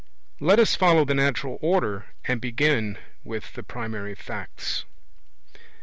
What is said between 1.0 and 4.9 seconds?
the natural order and begin with the primary facts.